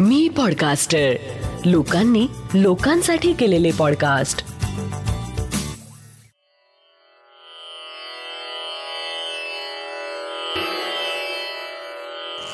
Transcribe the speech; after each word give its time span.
मी 0.00 0.28
podcaster 0.28 1.12
लोकांनी 1.64 2.26
लोकांसाठी 2.54 3.32
केलेले 3.32 3.70
पॉडकास्ट 3.78 4.38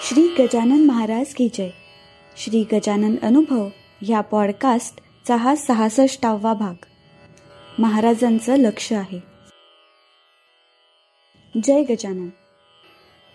श्री 0.08 0.28
गजानन 0.38 0.84
महाराज 0.84 1.34
की 1.34 1.48
जय. 1.54 1.70
श्री 2.36 2.64
गजानन 2.72 3.16
अनुभव 3.22 3.68
या 4.08 4.20
पॉडकास्टचा 4.20 5.36
हा 5.36 5.54
सहासष्टावा 5.54 6.54
भाग. 6.54 6.74
महाराजांचं 7.78 8.56
लक्ष 8.56 8.92
आहे. 8.92 9.20
जय 11.64 11.82
गजानन. 11.82 12.28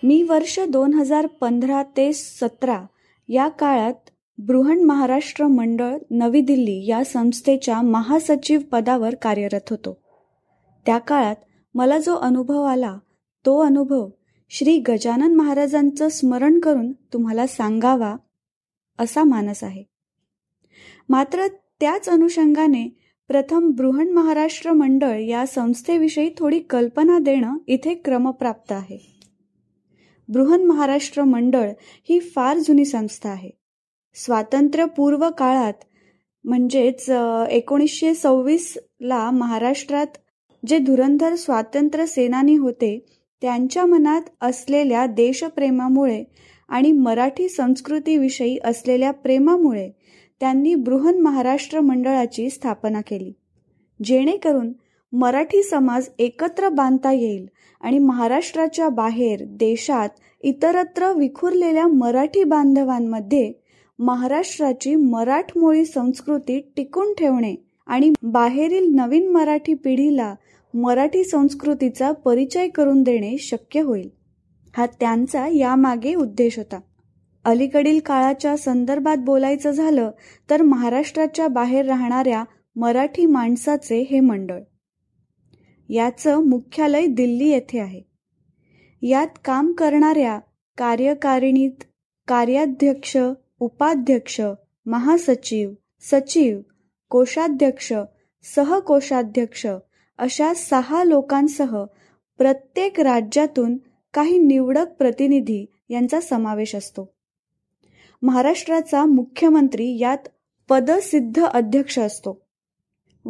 मी 0.02 0.22
वर्ष 0.22 0.60
दोन 0.60 0.94
हजार 0.94 1.26
पंधरा 1.26 1.82
ते 1.82 2.12
सतरा 2.12 2.82
या 3.28 3.48
काळात 3.48 3.94
बृहण 4.38 4.82
महाराष्ट्र 4.82 5.46
मंडळ 5.46 5.96
नवी 6.10 6.40
दिल्ली 6.40 6.86
या 6.86 7.04
संस्थेच्या 7.04 7.82
महासचिव 7.82 8.60
पदावर 8.72 9.14
कार्यरत 9.14 9.70
होतो. 9.70 9.98
त्या 10.86 10.98
काळात 10.98 11.36
मला 11.74 11.98
जो 11.98 12.14
अनुभव 12.14 12.62
आला 12.62 12.98
तो 13.46 13.58
अनुभव 13.58 14.08
श्री 14.50 14.78
गजानन 14.78 15.34
महाराजांचं 15.34 16.08
स्मरण 16.08 16.60
करून 16.60 16.92
तुम्हाला 16.92 17.46
सांगावा 17.46 18.16
असा 18.98 19.24
मानस 19.24 19.64
आहे. 19.64 19.82
मात्र 21.08 21.46
त्याच 21.80 22.08
अनुषंगाने 22.08 22.88
प्रथम 23.28 23.70
बृहण 23.70 24.08
महाराष्ट्र 24.08 24.72
मंडळ 24.72 25.18
या 25.18 25.46
संस्थेविषयी 25.46 26.30
थोडी 26.38 26.58
कल्पना 26.58 27.18
देणं 27.18 27.58
इथे 27.66 27.94
क्रमप्राप्त 27.94 28.72
आहे. 28.72 29.17
बृहन 30.28 30.64
महाराष्ट्र 30.64 31.24
मंडळ 31.24 31.70
ही 32.08 32.18
फार 32.20 32.58
जुनी 32.58 32.84
संस्था 32.84 33.28
आहे. 33.28 33.50
स्वातंत्र्यपूर्व 34.14 35.28
काळात 35.38 35.72
म्हणजेच 36.44 37.10
एकोणीसशे 37.50 38.14
सव्वीसला 38.14 39.30
महाराष्ट्रात 39.30 40.06
जे 40.62 40.78
धुरंधर 40.78 41.34
स्वातंत्र्य 41.34 42.06
सेनानी 42.06 42.56
होते 42.56 42.98
त्यांच्या 43.42 43.84
मनात 43.86 44.22
असलेल्या 44.40 45.06
देशप्रेमामुळे 45.06 46.24
आणि 46.68 46.92
मराठी 46.92 47.48
संस्कृतीविषयी 47.48 48.58
असलेल्या 48.64 49.10
प्रेमामुळे 49.10 49.90
त्यांनी 50.40 50.74
बृहन 50.74 51.20
महाराष्ट्र 51.20 51.80
मंडळाची 51.80 52.50
स्थापना 52.50 53.00
केली. 53.00 53.32
जेणेकरून 54.04 54.72
मराठी 55.12 55.62
समाज 55.62 56.08
एकत्र 56.18 56.68
बांधता 56.68 57.12
येईल 57.12 57.46
आणि 57.80 57.98
महाराष्ट्राच्या 57.98 58.88
बाहेर 58.88 59.44
देशात 59.50 60.08
इतरत्र 60.42 61.12
विखुरलेल्या 61.12 61.86
मराठी 61.86 62.44
बांधवांमध्ये 62.44 63.52
महाराष्ट्राची 63.98 64.94
मराठमोळी 64.94 65.84
संस्कृती 65.84 66.60
टिकून 66.76 67.12
ठेवणे 67.18 67.54
आणि 67.86 68.12
बाहेरील 68.22 68.88
नवीन 68.94 69.30
मराठी 69.30 69.74
पिढीला 69.74 70.34
मराठी 70.74 71.24
संस्कृतीचा 71.24 72.10
परिचय 72.24 72.68
करून 72.68 73.02
देणे 73.02 73.36
शक्य 73.38 73.80
होईल. 73.80 74.08
हा 74.74 74.86
त्यांचा 75.00 75.46
यामागे 75.48 76.14
उद्देश 76.14 76.58
होता. 76.58 76.78
अलीकडील 77.44 77.98
काळाच्या 77.98 78.56
संदर्भात 78.56 79.16
बोलायचं 79.16 79.70
झालं 79.70 80.10
तर 80.48 80.62
महाराष्ट्राच्या 80.62 81.46
बाहेर 81.48 81.86
राहणाऱ्या 81.86 82.44
मराठी 82.76 83.26
माणसाचे 83.26 84.00
हे 84.10 84.20
मंडळ. 84.20 84.60
याचं 85.88 86.44
मुख्यालय 86.44 87.06
दिल्ली 87.06 87.48
येथे 87.48 87.78
आहे. 87.78 88.02
यात 89.02 89.26
काम 89.44 89.72
करणाऱ्या 89.72 90.38
कार्यकारिणीत 90.78 91.84
कार्याध्यक्ष 92.28 93.16
उपाध्यक्ष 93.60 94.40
महासचिव 94.86 95.72
सचिव 96.00 96.60
कोषाध्यक्ष 97.10 97.92
सहकोषाध्यक्ष 98.42 99.66
अशा 100.18 100.54
सहा 100.54 101.04
लोकांसह 101.04 101.84
प्रत्येक 102.38 103.00
राज्यातून 103.00 103.76
काही 104.14 104.38
निवडक 104.38 104.86
प्रतिनिधी 104.98 105.66
यांचा 105.88 106.20
समावेश 106.20 106.74
असतो. 106.74 107.14
महाराष्ट्राचा 108.22 109.04
मुख्यमंत्री 109.04 109.98
यात 109.98 110.28
पदसिद्ध 110.68 111.44
अध्यक्ष 111.44 111.98
असतो. 111.98 112.47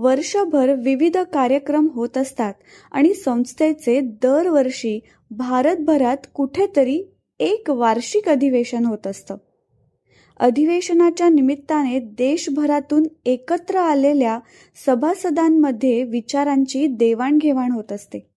वर्षभर 0.00 0.75
विविध 0.75 1.16
कार्यक्रम 1.16 1.88
होत 1.94 2.19
असतात 2.19 2.54
आणि 2.92 3.14
संस्थेचे 3.14 4.00
दरवर्षी 4.00 5.00
भारतभरात 5.31 6.16
कुठेतरी 6.34 7.03
एक 7.38 7.70
वार्षिक 7.70 8.28
अधिवेशन 8.28 8.84
होत 8.84 9.06
असतं. 9.06 9.36
अधिवेशनाच्या 10.36 11.28
निमित्ताने 11.28 11.98
देशभरातून 11.98 13.03
एकत्र 13.25 13.76
आलेल्या 13.76 14.38
सभासदांमध्ये 14.86 16.03
विचारांची 16.03 16.86
देवाणघेवाण 16.86 17.72
होत 17.72 17.92
असते. 17.92 18.30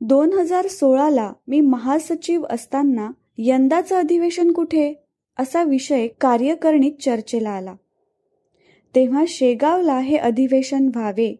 दोन 0.00 0.32
हजार 0.32 0.66
सोळाला 0.66 1.32
मी 1.46 1.60
महासचिव 1.60 2.44
असताना 2.50 3.10
यंदाचं 3.38 3.96
अधिवेशन 3.96 4.52
कुठे? 4.52 4.94
असा 5.38 5.62
विषय 5.62 6.08
कार्यकारिणीत 6.08 6.92
चर्चेला 7.02 7.50
आला. 7.50 7.74
तेव्हा 8.94 9.24
शेगावला 9.28 9.98
हे 9.98 10.16
अधिवेशन 10.16 10.90
व्हावे 10.94 11.36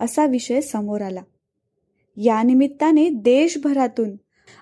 असा 0.00 0.26
विषय 0.26 0.60
समोर 0.60 1.00
आला. 1.00 1.22
यानिमित्ताने 2.16 3.08
देशभरातून 3.08 4.10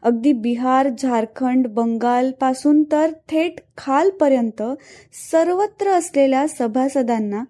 अगदी 0.02 0.32
बिहार 0.32 0.88
झारखंड 0.98 1.66
बंगाल 1.66 2.32
पासून 2.32 2.84
तर 2.92 3.12
थेट 3.28 3.60
खालपर्यंत 3.78 4.62
सर्वत्र 5.32 5.88
असलेल्या 5.88 6.46
सभासदांना 6.48 7.44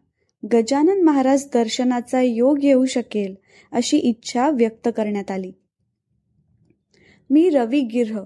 गजानन 0.52 1.02
महाराज 1.02 1.46
दर्शनाचा 1.54 2.20
योग 2.20 2.64
येऊ 2.64 2.84
शकेल 2.84 3.34
अशी 3.72 3.96
इच्छा 3.96 4.50
व्यक्त 4.50 4.88
करण्यात 4.96 5.30
आली. 5.30 5.52
मी 7.30 7.48
रवी 7.48 7.80
गिर्ह 7.80 8.20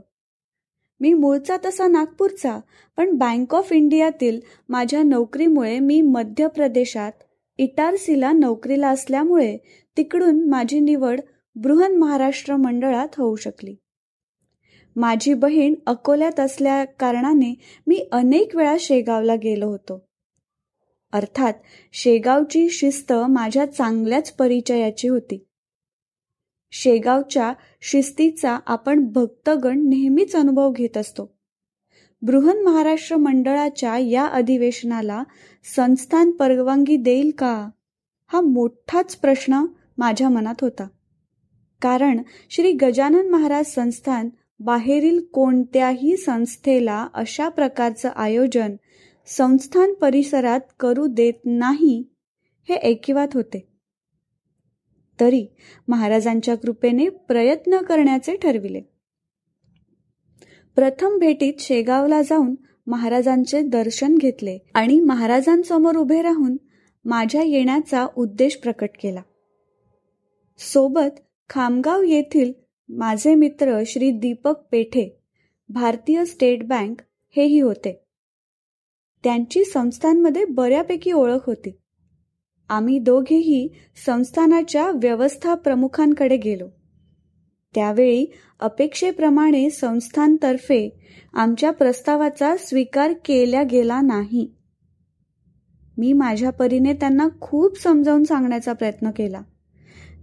मी 1.04 1.12
मूळचा 1.12 1.56
तसा 1.64 1.86
नागपूरचा 1.88 2.60
पण 2.96 3.10
बँक 3.10 3.54
ऑफ 3.54 3.72
इंडियातील 3.72 4.40
माझ्या 4.68 5.02
नोकरीमुळे 5.02 5.78
मी 5.78 6.00
मध्य 6.00 6.48
प्रदेशात 6.48 7.12
इटारसीला 7.58 8.32
नोकरीला 8.32 8.88
असल्यामुळे 8.88 9.56
तिकडून 9.96 10.48
माझी 10.48 10.80
निवड 10.80 11.20
बृहन 11.56 11.96
महाराष्ट्र 11.96 12.56
मंडळात 12.56 13.08
होऊ 13.18 13.36
शकली. 13.36 13.74
माझी 14.96 15.34
बहीण 15.34 15.74
अकोल्यात 15.86 16.40
असल्या 16.40 16.84
कारणाने 16.84 17.54
मी 17.86 18.08
अनेक 18.12 18.56
वेळा 18.56 18.76
शेगावला 18.80 19.34
गेलो 19.34 19.66
होतो. 19.66 20.06
अर्थात 21.12 21.52
शेगावची 21.92 22.68
शिस्त 22.70 23.12
माझ्या 23.12 23.66
चांगल्याच 23.66 24.32
परिचयाची 24.32 25.08
होती. 25.08 25.46
शेगावच्या 26.70 27.52
शिस्तीचा 27.82 28.58
आपण 28.66 29.12
भक्तगण 29.12 29.88
नेहमीच 29.88 30.36
अनुभव 30.36 30.70
घेत 30.70 30.96
असतो. 30.96 31.36
बृहन 32.22 32.62
महाराष्ट्र 32.62 33.16
मंडळाच्या 33.16 33.98
या 33.98 34.26
अधिवेशनाला 34.26 35.22
संस्थान 35.76 36.30
परवानगी 36.30 36.96
देईल 36.96 37.30
का? 37.38 37.68
हा 38.26 38.40
मोठाच 38.40 39.16
प्रश्न 39.16 39.64
माझ्या 39.98 40.28
मनात 40.28 40.54
होता. 40.60 40.86
कारण 41.82 42.22
श्री 42.50 42.72
गजानन 42.72 43.28
महाराज 43.28 43.74
संस्थान 43.74 44.28
बाहेरील 44.60 45.20
कोणत्याही 45.32 46.16
संस्थेला 46.16 47.06
अशा 47.14 47.48
प्रकारचं 47.48 48.08
आयोजन 48.16 48.76
संस्थान 49.26 49.92
परिसरात 49.92 50.60
करू 50.80 51.06
देत 51.06 51.34
नाही 51.44 52.04
हे 52.68 52.74
ऐकिवात 52.74 53.28
होते. 53.34 53.73
तरी 55.20 55.46
महाराजांच्या 55.88 56.54
कृपेने 56.54 57.08
प्रयत्न 57.08 57.82
करण्याचे 57.82 58.36
ठरविले. 58.36 58.80
प्रथम 60.74 61.18
भेटीत 61.18 61.52
शेगावला 61.58 62.22
जाऊन 62.22 62.54
महाराजांचे 62.86 63.62
दर्शन 63.62 64.18
घेतले 64.18 64.58
आणि 64.74 65.00
महाराजांसमोर 65.00 65.96
उभे 65.96 66.22
राहून 66.22 66.56
माझ्या 67.04 67.42
येण्याचा 67.42 68.06
उद्देश 68.16 68.56
प्रकट 68.56 68.90
केला. 69.02 69.22
सोबत 70.58 71.20
खामगाव 71.50 72.02
येथील 72.02 72.52
माझे 72.88 73.34
मित्र 73.34 73.82
श्री 73.86 74.10
दीपक 74.10 74.54
पेठे 74.72 75.20
भारतीय 75.68 76.24
स्टेट 76.24 76.68
बँक 76.68 77.02
हेही 77.36 77.60
होते. 77.60 78.00
त्यांची 79.24 79.64
संस्थांमध्ये 79.64 80.44
बऱ्यापैकी 80.44 81.12
ओळख 81.12 81.46
होती. 81.46 81.78
आम्ही 82.74 82.98
दोघेही 82.98 83.68
संस्थानाच्या 84.06 84.90
व्यवस्था 84.90 85.54
प्रमुखांकडे 85.54 86.36
गेलो. 86.36 86.68
त्यावेळी 87.74 88.26
अपेक्षेप्रमाणे 88.60 89.70
संस्थांतर्फे 89.70 90.98
आमच्या 91.34 91.70
प्रस्तावाचा 91.70 92.56
स्वीकार 92.56 93.12
केला 93.12 93.62
गेला 93.62 94.00
नाही. 94.00 94.54
मी 95.98 96.12
माझ्या 96.12 96.50
परीने 96.50 96.92
त्यांना 96.92 97.28
खूप 97.40 97.78
समजावून 97.78 98.24
सांगण्याचा 98.24 98.72
प्रयत्न 98.72 99.10
केला. 99.10 99.40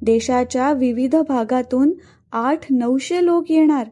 देशाच्या 0.01 0.73
विविध 0.73 1.15
भागातून 1.15 1.93
आठ 2.31 2.59
नऊशे 2.71 3.25
लोक 3.25 3.51
येणार. 3.51 3.87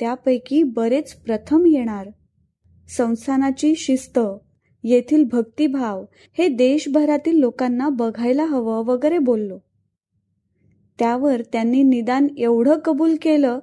त्यापैकी 0.00 0.62
बरेच 0.62 1.14
प्रथम 1.14 1.66
येणार. 1.66 2.08
संस्थानाची 2.88 3.74
शिस्त 3.76 4.18
येथील 4.88 5.24
भक्तिभाव 5.24 6.04
हे 6.38 6.48
देशभरातील 6.48 7.38
लोकांना 7.38 7.88
बघायला 7.88 8.44
हवं 8.44 8.84
वगैरे 8.84 9.18
बोललो. 9.18 9.58
त्यावर 10.98 11.42
त्यांनी 11.52 11.82
निदान 11.82 12.26
एवढं 12.38 12.78
कबूल 12.78 13.16
केलं 13.22 13.58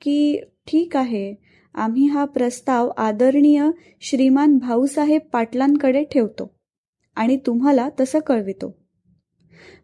की 0.00 0.40
ठीक 0.66 0.96
आहे 0.96 1.34
आम्ही 1.74 2.06
हा 2.06 2.24
प्रस्ताव 2.24 2.90
आदरणीय 2.96 3.70
श्रीमान 4.00 4.56
भाऊसाहेब 4.58 5.20
पाटलांकडे 5.32 6.02
ठेवतो 6.04 6.50
आणि 7.16 7.36
तुम्हाला 7.46 7.88
तसं 8.00 8.18
कळवितो. 8.18 8.74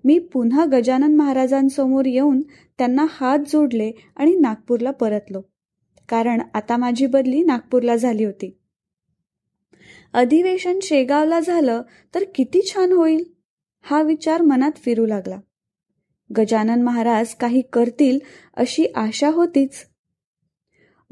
मी 0.05 0.19
पुन्हा 0.19 0.65
गजानन 0.73 1.15
महाराजांसमोर 1.17 2.05
येऊन 2.07 2.43
त्यांना 2.79 3.07
हात 3.11 3.39
जोडले 3.39 3.91
आणि 4.17 4.35
नागपूरला 4.35 4.91
परतलो. 4.91 5.41
कारण 6.09 6.41
आता 6.55 6.77
माझी 6.77 7.07
बदली 7.07 7.43
नागपूरला 7.43 7.97
झाली 7.97 8.25
होती. 8.25 8.59
अधिवेशन 10.13 10.79
शेगावला 10.83 11.41
झालं 11.41 11.83
तर 12.15 12.25
किती 12.35 12.61
छान 12.63 12.93
होईल? 12.93 13.25
हा 13.83 14.03
विचार 14.03 14.43
मनात 14.43 14.73
फिरू 14.77 15.07
लागला. 15.07 15.41
गजानन 16.37 16.83
महाराज 16.83 17.35
काही 17.35 17.63
करतील 17.73 18.19
अशी 18.55 18.87
आशा 18.95 19.29
होतीच. 19.29 19.71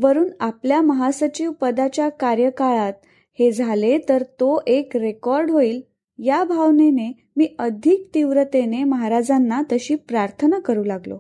वरून 0.02 0.29
आपल्या 0.41 0.81
महासचिव 0.81 1.52
पदाच्या 1.52 2.08
कार्यकाळात 2.08 2.93
हे 3.38 3.52
झाले 3.52 3.99
तर 4.08 4.23
तो 4.23 4.62
एक 4.67 4.97
रेकॉर्ड 4.97 5.50
होईल 5.50 5.82
या 6.19 6.44
भावनेने 6.44 7.12
मी 7.37 7.55
अधिक 7.58 8.08
तीव्रतेने 8.14 8.85
महाराजांना 8.85 9.62
तशी 9.73 9.94
प्रार्थना 9.94 10.58
करू 10.58 10.85
लागलो. 10.85 11.19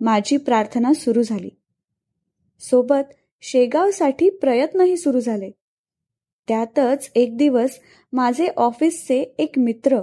माझी 0.00 0.36
प्रार्थना 0.36 0.92
सुरू 0.92 1.22
झाली. 1.22 1.50
सोबत 2.60 3.12
शेगावसाठी 3.42 4.30
प्रयत्नही 4.30 4.96
सुरू 4.96 5.20
झाले. 5.20 5.50
त्यातच 6.48 7.10
एक 7.14 7.36
दिवस 7.36 7.78
माझे 8.12 8.46
ऑफिसचे 8.46 9.34
एक 9.38 9.58
मित्र 9.58 10.00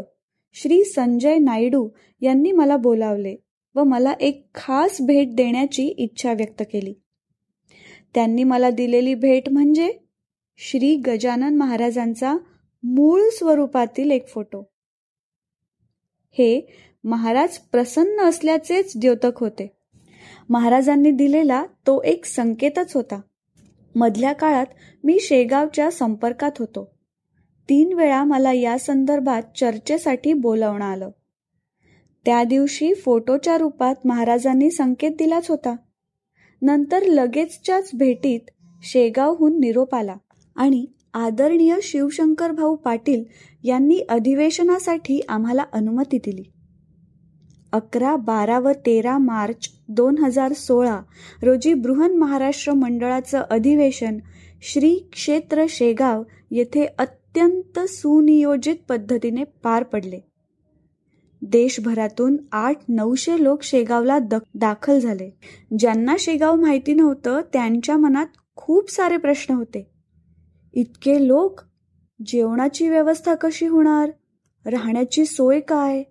श्री 0.54 0.84
संजय 0.84 1.38
नायडू 1.38 1.90
यांनी 2.22 2.52
मला 2.52 2.78
बोलावले 2.78 3.36
व 3.76 3.84
मला 3.84 4.14
एक 4.20 4.48
खास 4.56 4.98
भेट 5.02 5.36
देण्याची 5.36 5.88
इच्छा 5.88 6.34
व्यक्त 6.34 6.64
केली. 6.74 6.94
त्यांनी 8.14 8.44
मला 8.44 8.70
दिलेली 8.70 9.16
भेट 9.16 9.50
म्हणजे 9.50 9.94
श्री 10.58 10.96
गजानन 10.96 11.56
महाराजांचा 11.56 12.38
मूळ 12.84 13.22
स्वरूपातील 13.32 14.12
एक 14.12 14.28
फोटो. 14.28 14.72
हे 16.32 16.68
महाराज 17.04 17.58
प्रसन्न 17.58 18.22
असल्याचेच 18.22 18.94
द्योतक 18.98 19.32
होते. 19.36 19.72
महाराजांनी 20.50 21.12
दिलेला 21.12 21.66
तो 21.66 22.02
एक 22.02 22.26
संकेतच 22.26 22.96
होता. 22.96 23.22
मधल्या 23.96 24.34
काळात 24.34 24.66
मी 25.04 25.18
शेगावच्या 25.22 25.92
संपर्कात 25.92 26.52
होतो. 26.60 26.94
तीन 27.70 27.94
वेळा 27.94 28.24
मला 28.24 28.52
या 28.52 28.80
संदर्भात 28.80 29.58
चर्चेसाठी 29.58 30.34
बोलावणं 30.34 30.86
आलं. 30.86 31.10
त्या 32.26 32.44
दिवशी 32.44 32.94
फोटोच्या 32.94 33.58
रूपात 33.58 33.96
महाराजांनी 34.06 34.72
संकेत 34.72 35.12
दिलाच 35.12 35.50
होता. 35.50 35.76
नंतर 36.62 37.02
लगेचच्याच 37.02 37.90
भेटीत 37.94 38.40
शेगावहून 38.84 39.60
निरोप 39.60 39.96
आला 39.96 40.16
आणि 40.56 40.86
आदरणीय 41.14 41.76
शिवशंकर 41.84 42.52
भाऊ 42.52 42.76
पाटील 42.76 43.24
यांनी 43.64 44.00
अधिवेशनासाठी 44.10 45.22
आम्हाला 45.30 45.64
अनुमती 45.74 46.18
दिली. 46.18 46.44
अकरा 47.72 48.16
बारा 48.16 48.60
व 48.60 48.72
तेरा 48.72 49.18
मार्च 49.18 49.70
दोन 49.94 50.18
हजार 50.18 50.54
सोळा 50.54 51.02
रोजी 51.44 51.74
बृहन 51.74 52.18
महाराष्ट्र 52.18 52.74
मंडळाचं 52.74 53.44
अधिवेशन 53.50 54.18
श्री 54.62 54.96
क्षेत्र 55.12 55.66
शेगाव 55.70 56.24
येथे 56.52 56.86
अत्यंत 56.98 57.80
सुनियोजित 57.80 58.76
पद्धतीने 58.90 59.44
पार 59.44 59.84
पडले. 59.84 60.20
देशभरातून 61.42 62.38
आठ 62.52 62.76
नऊशे 62.90 63.44
लोक 63.44 63.64
शेगावला 63.64 64.20
दाखल 64.56 65.00
झाले. 65.00 65.30
ज्यांना 65.80 66.16
शेगाव 66.20 66.56
माहिती 66.56 66.94
नव्हतं 66.94 67.42
त्यांच्या 67.54 67.98
मनात 67.98 68.28
खूप 68.56 68.92
सारे 68.92 69.18
प्रश्न 69.18 69.54
होते. 69.54 69.88
इतके 70.74 71.28
लोक 71.28 71.62
जेवणाची 72.26 72.90
व्यवस्था 72.90 73.36
कशी 73.36 73.68
होणार? 73.68 74.12
राहण्याची 74.66 75.26
सोय 75.26 75.60
काय? 75.60 76.04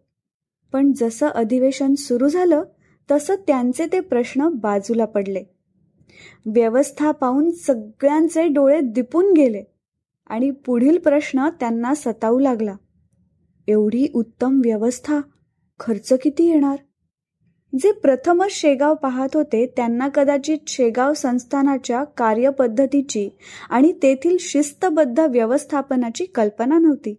पण 0.73 0.93
जसं 0.93 1.28
अधिवेशन 1.28 1.94
सुरू 1.94 2.28
झालं 2.28 2.62
तसं 3.10 3.34
त्यांचे 3.46 3.87
ते 3.87 4.00
प्रश्न 4.00 4.49
बाजूला 4.49 5.04
पडले. 5.04 5.44
व्यवस्था 6.46 7.10
पाहून 7.10 7.50
सगळ्यांचे 7.50 8.49
डोळे 8.49 8.81
दिपून 8.81 9.32
गेले 9.32 9.62
आणि 10.26 10.50
पुढील 10.50 10.99
प्रश्न 10.99 11.49
त्यांना 11.49 11.94
सतावू 11.94 12.38
लागला. 12.38 12.76
एवढी 13.69 14.06
उत्तम 14.14 14.60
व्यवस्था 14.64 15.20
खर्च 15.81 16.12
किती 16.12 16.49
येणार? 16.49 16.76
जे 17.72 17.93
प्रथमच 17.93 18.50
शेगाव 18.50 18.94
पाहत 18.94 19.28
होते 19.34 19.66
त्यांना 19.66 20.08
कदाचित 20.08 20.58
शेगाव 20.66 21.14
संस्थानाच्या 21.14 22.04
कार्यपद्धतीची 22.04 23.28
आणि 23.70 23.93
तेथील 23.93 24.37
शिस्तबद्ध 24.40 25.20
व्यवस्थापनाची 25.20 26.25
कल्पना 26.25 26.78
नव्हती. 26.78 27.14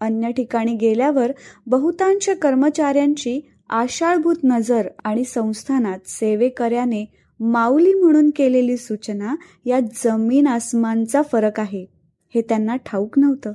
अन्य 0.00 0.30
ठिकाणी 0.32 0.74
गेल्यावर 0.74 1.32
बहुतांश 1.66 2.28
कर्मचाऱ्यांची 2.28 3.40
आषाढभूत 3.68 4.36
नजर 4.44 4.88
आणि 5.04 5.24
संस्थानात 5.24 5.98
सेवेकऱ्याने 6.06 7.04
माऊली 7.40 7.94
म्हणून 7.94 8.30
केलेली 8.36 8.76
सूचना 8.76 9.34
या 9.64 9.80
जमीन 9.80 10.46
आसमानचा 10.46 11.22
फरक 11.22 11.60
आहे 11.60 11.86
हे 12.34 12.40
त्यांना 12.40 12.76
ठाऊक 12.76 13.18
नव्हतं. 13.18 13.52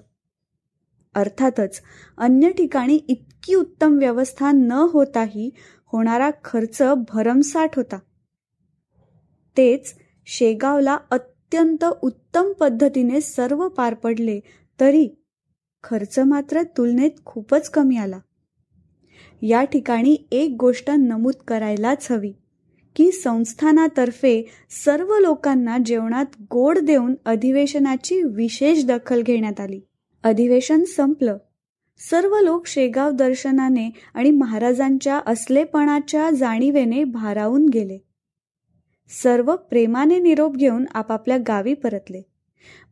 अर्थातच 1.16 1.82
अन्य 2.18 2.50
ठिकाणी 2.50 2.96
इतकी 2.96 3.56
उत्तम 3.56 3.98
व्यवस्था 3.98 4.52
न 4.52 4.72
होताही 4.72 5.50
होणारा 5.86 6.32
खर्च 6.44 6.82
भरमसाठ 7.14 7.76
होता. 7.76 8.00
तेच 9.58 9.94
शेगावला 10.26 10.98
अत्यंत 11.12 11.86
उत्तम 12.02 12.52
पद्धतीने 12.52 13.22
सर्व 13.22 13.68
पार 13.68 13.94
पडले 13.94 14.40
तरी 14.80 15.10
खर्च 15.84 16.20
मात्र 16.20 16.62
तुलनेत 16.64 17.12
खूपच 17.26 17.70
कमी 17.70 17.98
आला. 17.98 18.20
या 19.42 19.64
ठिकाणी 19.64 20.18
एक 20.32 20.56
गोष्ट 20.60 20.90
नमूद 20.90 21.34
करायलाच 21.48 22.12
हवी 22.12 22.34
की 22.96 23.12
संस्थानातर्फे 23.12 24.46
सर्व 24.86 25.18
लोकांना 25.18 25.78
जेवणात 25.86 26.26
गोड 26.52 26.80
देऊन 26.80 27.16
अधिवेशनाची 27.26 28.24
विशेष 28.24 28.86
दखल 28.86 29.22
घेण्यात 29.22 29.60
आली. 29.60 29.82
अधिवेशन 30.24 30.84
संपलं. 30.84 31.38
सर्व 32.10 32.36
लोक 32.40 32.68
शेगाव 32.68 33.12
दर्शनाने 33.12 33.90
आणि 34.14 34.32
महाराजांच्या 34.32 35.22
असलेपणाच्या 35.26 36.30
जाणीवेने 36.32 37.04
भारावून 37.04 37.70
गेले. 37.70 37.98
सर्व 39.24 39.56
प्रेमाने 39.56 40.20
निरोप 40.20 40.56
घेऊन 40.56 40.86
आपापल्या 40.94 41.38
गावी 41.48 41.74
परतले. 41.74 42.22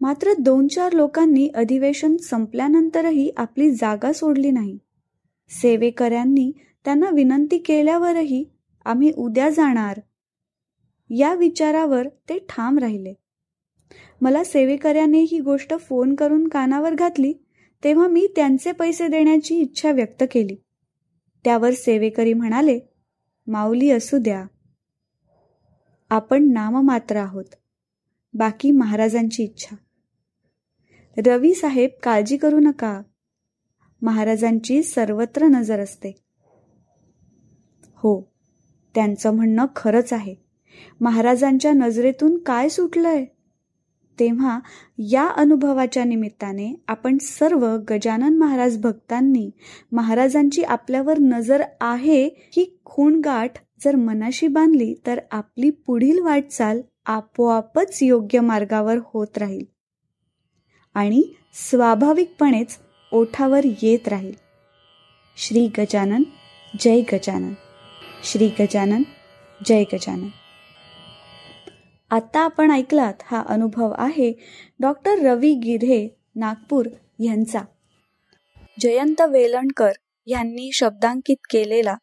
मात्र 0.02 0.34
दोन 0.40 0.68
चार 0.68 0.94
लोकांनी 0.94 1.50
अधिवेशन 1.56 2.18
संपल्यानंतरही 2.18 3.32
आपली 3.38 3.72
जागा 3.72 4.14
सोडली 4.14 4.52
नाही. 4.52 4.78
सेवेकऱ्यांनी 5.50 6.52
त्यांना 6.86 7.10
विनंती 7.10 7.58
केल्यावरही 7.58 8.46
आम्ही 8.86 9.12
उद्या 9.18 9.50
जाणार. 9.50 10.00
या 11.10 11.34
विचारावर 11.34 12.08
ते 12.08 12.40
ठाम 12.50 12.78
राहिले. 12.78 13.14
मला 14.22 14.44
सेवेकऱ्याने 14.44 15.20
ही 15.20 15.40
गोष्ट 15.40 15.74
फोन 15.80 16.16
करून 16.16 16.48
कानावर 16.48 16.94
घातली 16.94 17.34
तेव्हा 17.84 18.08
मी 18.08 18.28
त्यांचे 18.36 18.72
पैसे 18.72 19.08
देण्याची 19.08 19.60
इच्छा 19.60 19.92
व्यक्त 19.92 20.24
केली. 20.32 20.56
त्यावर 21.44 21.72
सेवेकरी 21.72 22.34
म्हणाले 22.34 22.80
माऊली 23.48 23.92
असू 23.92 24.18
द्या. 24.18 24.46
आपण 26.10 26.52
नाममात्र 26.54 27.16
आहोत. 27.16 27.46
बाकी 28.34 28.72
महाराजांची 28.72 29.44
इच्छा. 29.44 29.76
रवी 31.26 31.54
साहेब 31.54 31.90
काळजी 32.04 32.38
करू 32.38 32.60
नका. 32.60 33.02
महाराजांची 34.02 34.84
सर्वत्र 34.84 35.46
नजर 35.46 35.80
असते. 35.80 36.16
हो 37.96 38.32
त्यांचं 38.96 39.36
म्हणणं 39.36 39.66
खरंच 39.76 40.14
आहे. 40.14 40.36
महाराजांच्या 41.02 41.72
नजरेतून 41.72 42.38
काय 42.38 42.70
सुटलंय? 42.70 43.26
तेव्हा 44.20 44.60
या 44.98 45.28
अनुभवाच्या 45.28 46.04
निमित्ताने 46.04 46.84
आपण 46.88 47.18
सर्व 47.18 47.78
गजानन 47.90 48.38
महाराज 48.38 48.78
भक्तांनी 48.82 49.50
महाराजांची 49.92 50.64
आपल्यावर 50.64 51.20
नजर 51.20 51.64
आहे 51.82 52.26
ही 52.26 52.80
खूणगाठ 52.86 53.52
जर 53.86 53.96
मनाशी 53.96 54.48
बांधली 54.48 54.96
तर 55.08 55.20
आपली 55.32 55.70
पुढील 55.70 56.20
वाटचाल 56.20 56.82
आपोआपच 57.06 58.00
योग्य 58.02 58.40
मार्गावर 58.40 58.96
होत 59.14 59.38
राहील. 59.38 59.66
आणि 60.94 61.24
स्वाभाविकपणेच 61.54 62.78
ओठावर 63.12 63.66
येत 63.66 64.08
राहील. 64.08 64.34
श्री 65.38 65.68
गजानन 65.68 66.24
जय 66.80 67.02
गजानन. 67.14 67.54
श्री 68.24 68.48
गजानन 68.48 69.04
जय 69.66 69.84
गजानन. 69.94 70.28
आता 72.10 72.40
आपण 72.40 72.72
ऐकलात 72.72 73.14
हा 73.24 73.44
अनुभव 73.48 73.94
आहे 73.98 74.34
डॉक्टर 74.80 75.12
रवी 75.12 75.54
गिधे 75.54 76.16
नागपूर 76.36 76.86
यांचा. 77.20 77.60
जयंत 78.80 79.22
वेलणकर 79.22 79.92
यांनी 80.28 80.72
शब्दांकित 80.74 81.38
केलेला 81.50 81.96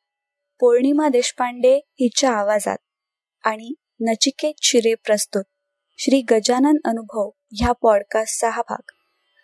पौर्णिमा 0.60 1.08
देशपांडे 1.08 1.76
हिच्या 1.76 2.30
आवाजात 2.30 2.78
आणि 3.44 3.74
नचिकेत 4.00 4.54
शिरे 4.62 4.94
प्रस्तुत. 4.94 5.44
श्री 5.98 6.22
गजानन 6.30 6.76
अनुभव 6.84 7.30
ह्या 7.52 7.72
पॉडकास्टचा 7.72 8.50
हा 8.50 8.62
भाग. 8.62 8.93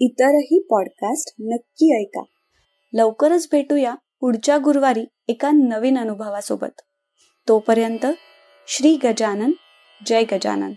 इतरही 0.00 0.66
पॉडकास्ट 0.70 1.34
नक्की 1.40 2.02
ऐका. 2.02 2.22
लवकरच 2.92 3.48
भेटूया 3.52 3.94
पुढच्या 4.20 4.58
गुरुवारी 4.58 5.04
एका 5.28 5.50
नवीन 5.50 5.98
अनुभवासोबत. 5.98 6.80
तोपर्यंत 7.48 8.06
श्री 8.68 8.98
गजानन 9.04 9.52
जय 10.06 10.24
गजानन. 10.32 10.72